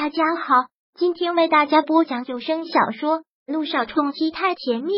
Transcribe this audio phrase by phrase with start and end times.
[0.00, 4.92] 大家好，今天为大家播讲有声小说《路上冲击太甜蜜》。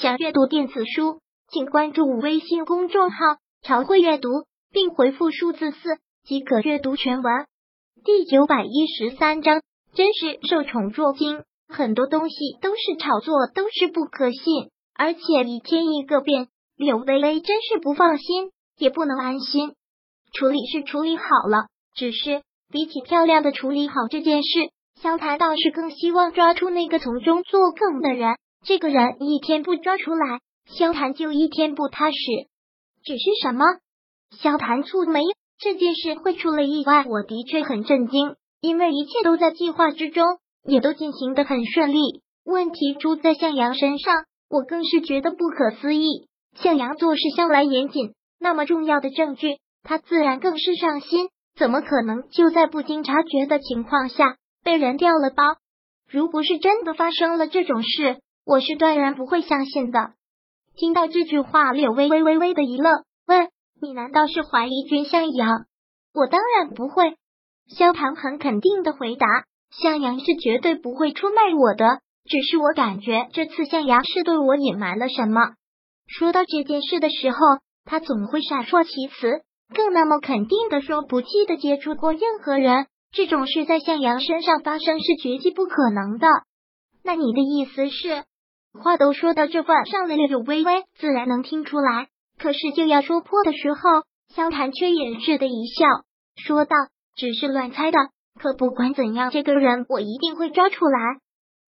[0.00, 3.18] 想阅读电子书，请关注微信公众号
[3.60, 4.30] “朝会阅读”，
[4.72, 7.46] 并回复数字四即可阅读全文。
[8.02, 9.60] 第九百一十三章，
[9.92, 11.44] 真是受宠若惊。
[11.68, 16.48] 很多东西都是炒作，都是不可信，而且一天一个变。
[16.76, 19.74] 柳微微真是不放心，也不能安心。
[20.32, 22.40] 处理是处理好了，只是。
[22.72, 24.48] 比起漂亮的处理好这件事，
[25.00, 28.36] 萧谈倒是更希望抓出那个从中作梗的人。
[28.64, 32.16] 这个人一天不抓出来，萧谈就一天不踏实。
[33.04, 33.64] 只是什么？
[34.36, 35.20] 萧谈蹙眉，
[35.58, 40.24] 这件事会出了意外，我的确很震惊，因为一切都在计划之中，
[40.64, 42.00] 也都进行的很顺利。
[42.44, 46.28] 问题出在向阳身上，我更是觉得不可思议。
[46.56, 51.28] 向阳做事向来严谨，那么重要的证据，他自然更是上心。
[51.56, 55.42] 怎么可能就在不经察觉的情况下被人掉了包？
[56.08, 60.12] 如不是真的发生了这种事，我是断然不会相信的。
[60.76, 63.48] 听到这句话，柳微微微微的一愣，问
[63.80, 65.64] ：“你难道是怀疑君向阳？”
[66.12, 67.16] 我当然不会。
[67.68, 69.26] 萧唐很肯定的回答
[69.72, 75.54] ：“向阳是绝对不会出卖我的，只是我感觉这次向阳是对我隐瞒了什么。”
[76.06, 77.38] 说到这件事的时候，
[77.84, 79.42] 他总会闪烁其词。
[79.74, 86.26] 更那么肯定的说，不记得接触过任何人，这种事在向阳身上发生是绝迹不可能的。
[87.02, 88.24] 那你的意思是？
[88.82, 92.08] 话都说到这份上了，柳微微自然能听出来。
[92.38, 93.80] 可是就要说破的时候，
[94.34, 95.86] 萧谈却掩饰的一笑，
[96.36, 96.76] 说道
[97.16, 97.98] ：“只是乱猜的。
[98.38, 101.00] 可不管怎样，这个人我一定会抓出来。”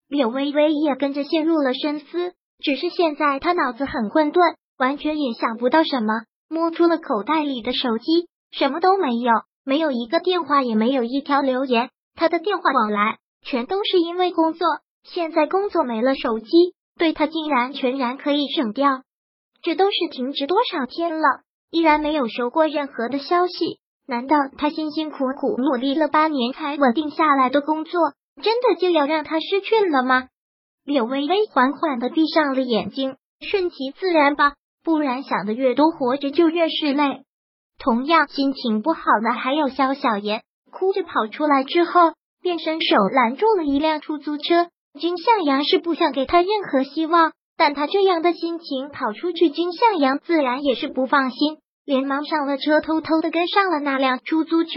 [0.09, 6.25] 柳微微也跟着陷入了深思，只是现在他脑子很混沌，完全也想不到什么。
[6.49, 9.33] 摸出了口袋里的手机，什么都没有，
[9.65, 11.91] 没有一个电话，也没有一条留言。
[12.15, 14.67] 他的电话往来全都是因为工作，
[15.05, 16.47] 现在工作没了，手机
[16.99, 19.03] 对他竟然全然可以省掉。
[19.63, 21.41] 这都是停职多少天了，
[21.71, 23.81] 依然没有收过任何的消息。
[24.07, 30.29] 难道他辛辛苦苦努力了八年才稳定下来的工作，真的就要让他失去了吗？
[30.85, 34.55] 柳微微缓缓的闭上了眼睛，顺其自然吧。
[34.89, 37.21] 不然想的越多，活着就越是累。
[37.79, 40.41] 同样心情不好的还有肖小妍，
[40.73, 44.69] 哭着跑出来之后，便伸手拦住了一辆出租车。
[44.99, 54.71] 君向阳是不想给他任何希望，但他这样的心情跑出去，君向阳自然也是不放心，连忙上了车，偷偷的跟上了那辆出租车。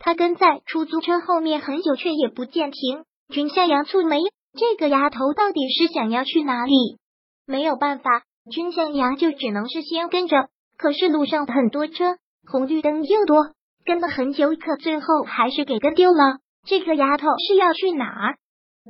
[0.00, 3.04] 他跟在出租车后面很久，却也不见停。
[3.32, 4.22] 君向阳蹙眉，
[4.58, 6.98] 这个丫头到底是想要去哪里？
[7.46, 8.24] 没有办法。
[8.50, 12.16] 君向阳就只能是先跟着，可是路上很多车，
[12.46, 16.38] 红绿灯又多，跟了很久，可最后还是给跟丢了。
[16.66, 18.36] 这个丫头是要去哪儿？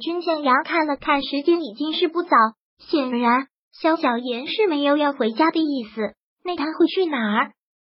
[0.01, 2.31] 君向阳看了看时间，已经是不早，
[2.79, 6.15] 显然肖小言是没有要回家的意思。
[6.45, 7.53] 那他会去哪儿？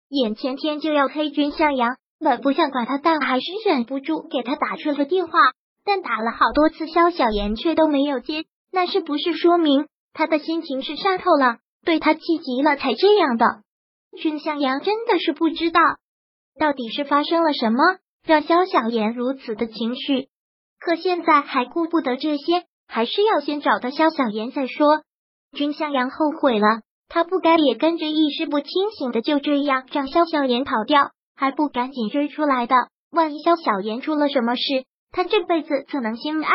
[0.10, 5.34] 眼前天就要黑，君向阳本不想管他，但还是忍不住给他打出了电话。
[5.84, 9.88] 但打了好多次，肖小言却都没有接，那是不是说明？
[10.14, 13.46] 他的心情是伤透了，对他气急了才这样的。
[14.20, 15.82] 君向阳真的是不知道
[16.60, 17.78] 到底是发生了什么，
[18.26, 20.28] 让萧小言如此的情绪。
[20.80, 25.02] 可现在还顾不得这些，还是要先找到萧小言再说。
[25.56, 32.76] 君向阳后悔了，他不该也跟着意识不清醒的就这样让萧小言跑掉，还不赶紧追出来的。
[33.12, 34.62] 万一萧小言出了什么事，
[35.12, 36.52] 他这辈子怎能心安？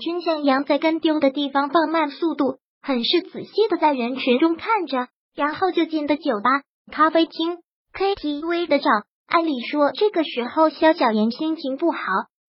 [0.00, 2.58] 君向阳在跟丢的地方放慢速度。
[2.86, 7.58] 很是仔细的在人群中看着，然后就进的酒吧、咖啡厅、
[7.92, 8.88] KTV 的找。
[9.26, 11.98] 按理说，这个时候肖小妍心情不好，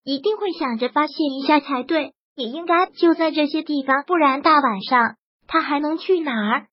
[0.04, 5.16] 一定会想着发泄一下才对，也应该就在这些地方，不然大晚上
[5.48, 6.68] 他还能去哪儿？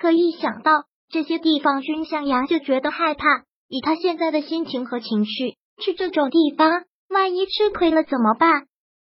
[0.00, 3.24] 可一想到这些地方，君向阳就觉得害怕。
[3.66, 8.66] 以他现在的心情和情绪，去这种地方，万一吃亏了怎么办？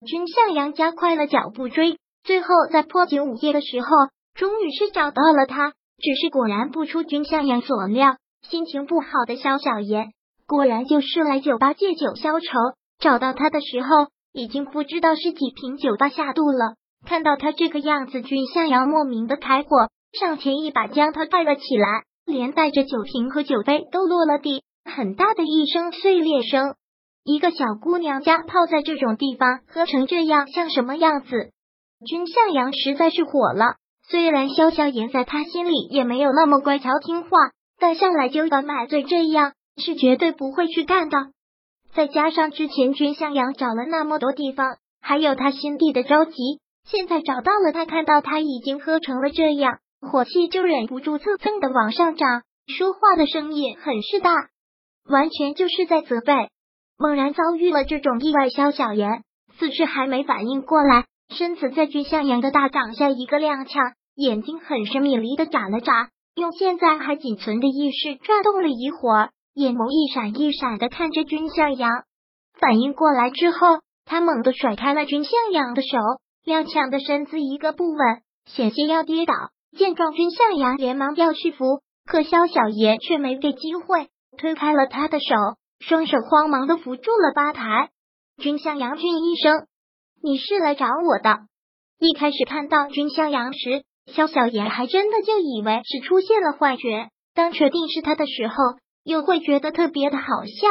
[0.07, 1.99] 君向阳加快了脚步追。
[2.27, 3.89] 最后，在破解午夜的时候，
[4.35, 5.73] 终于是找到了他。
[5.99, 10.09] 只是果然不出君向阳所料，心情不好的萧小言
[10.47, 12.47] 果然就是来酒吧借酒消愁。
[12.99, 16.75] 找到他的时候，已经不知道是几瓶酒吧下肚了。
[17.07, 19.89] 看到他这个样子，君向阳莫名的开火，
[20.19, 26.75] 上前一把将他拽了起来，连带着酒瓶和酒杯都落了地，很大的一声碎裂声。
[27.23, 31.53] 一个小姑娘家泡在这种地方，喝成这样，像什么样子？
[32.05, 33.77] 君向阳实在是火了，
[34.09, 37.31] 虽然萧小言在他心里也没有那么乖巧听话，
[37.79, 41.17] 但向来就敢买醉这样是绝对不会去干的。
[41.95, 46.33] 再加上之前君向阳找了那么多地方，还有他心底的着急，
[46.85, 54.35] 现在找到了他，看到他已经喝成了这样，火气就忍不住蹭蹭的往上涨，说话的声音很是大，
[55.09, 56.35] 完全就是在责备。
[56.99, 59.23] 猛然遭遇了这种意外，肖小言
[59.59, 61.07] 似是还没反应过来，
[61.37, 66.09] 身子在君向阳的大掌下一个踉跄，眼睛很是迷离的眨了眨。
[66.35, 71.91] 用现在还仅存的意识转动了一会儿，眼眸一闪一闪的看着君向阳。
[72.59, 75.99] 反应过来之后，他猛地甩开了君向阳的手，
[76.45, 79.35] 踉跄的身子一个不稳，险些要跌倒。
[79.77, 85.35] 见状，君向阳连忙要去扶，可萧小爷却没给机会，推开了他的手，
[85.81, 87.91] 双手慌忙的扶住了吧台。
[88.39, 89.67] 君向阳俊一声
[90.27, 91.47] ：“你是来找我的？”
[92.01, 93.85] 一开始看到君向阳时。
[94.13, 98.55] 萧小言还真的就以为是出现了幻觉，当确定是他的时候，
[99.03, 100.69] 又会觉得特别的好笑。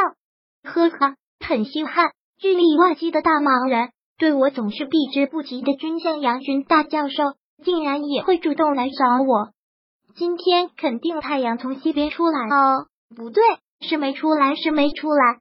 [0.62, 1.16] 呵呵，
[1.46, 7.24] 很稀罕，日理万机的大忙人，对我总是避之不及的君向阳君大教授，
[7.62, 9.50] 竟然也会主动来找我。
[10.16, 13.42] 今天肯定太阳从西边出来哦，不对，
[13.86, 15.40] 是没出来，是没出来。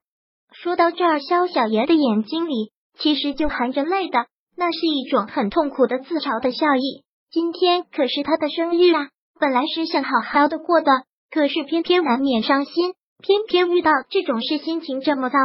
[0.51, 4.25] 说到这儿，萧小爷的眼睛里其实就含着泪的，
[4.56, 7.03] 那是一种很痛苦的自嘲的笑意。
[7.31, 9.09] 今天可是他的生日啊！
[9.39, 10.92] 本来是想好好的过的，
[11.30, 15.38] 可是偏偏难免伤心，偏偏遇到这种事，心情这么糟。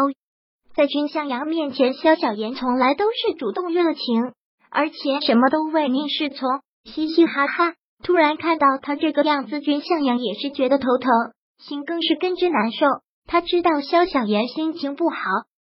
[0.76, 4.32] 在君向阳面前，萧小言从来都是主动热情，
[4.70, 6.48] 而且什么都唯命是从，
[6.84, 7.74] 嘻嘻哈哈。
[8.04, 11.10] 突然看到他这个样子，君向阳也是觉得头疼，
[11.58, 12.86] 心更是跟着难受。
[13.26, 15.16] 他知道萧小言心情不好，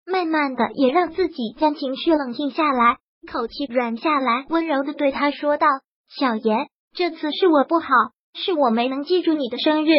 [0.09, 2.97] 慢慢的也让自己将情绪冷静下来，
[3.29, 5.67] 口气软下来，温柔的对他说道。
[6.07, 7.87] 小言，这次是我不好，
[8.33, 9.89] 是我没能记住你的生日。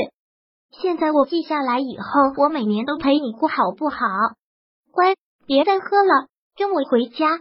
[0.81, 3.99] 现在我记下来，以后我每年都陪你过，好不好？
[4.93, 5.15] 乖，
[5.47, 7.41] 别再喝了，跟我回家。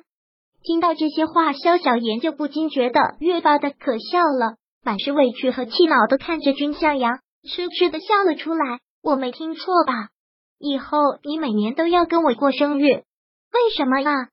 [0.62, 7.19] 听到这些话，肖小妍就不禁觉得越发的可笑了，满是委屈和气恼的看着君向阳，
[7.50, 8.80] 痴痴的笑了出来。
[9.02, 10.10] 我没听错吧？
[10.59, 12.83] 以后你每年都要跟我过生日？
[12.86, 14.30] 为什么啊？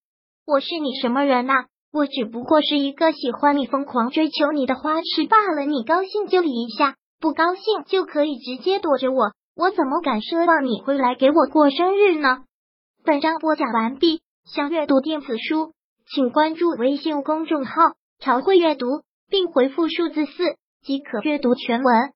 [0.47, 1.67] 我是你什么人呐？
[1.93, 5.63] 我只不过是一个喜欢你、疯狂追求你的花痴罢了。
[5.63, 9.33] 你高兴就理一下，不高兴就可以直接躲着我。
[9.55, 12.45] 我怎么敢奢望你会来给我过生日呢？
[13.05, 14.23] 本章播讲完毕。
[14.45, 15.73] 想阅读电子书，
[16.13, 17.73] 请关注微信公众号
[18.21, 18.87] “朝会阅读”，
[19.31, 20.33] 并回复数字四
[20.83, 22.13] 即可阅读全文。